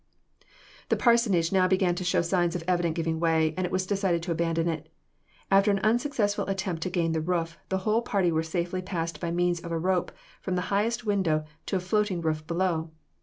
[0.89, 4.23] The parsonage now began to show evident signs of giving way, and it was decided
[4.23, 4.89] to abandon it.
[5.51, 9.29] After an unsuccessful attempt to gain the roof, the whole party were safely passed by
[9.29, 10.11] means of a rope
[10.41, 12.89] from the highest window to a floating roof below.